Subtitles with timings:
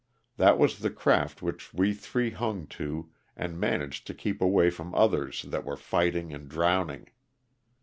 [0.37, 4.95] That was the craft which we three hung to and managed to keep away from
[4.95, 7.09] others that were fighting and drowning.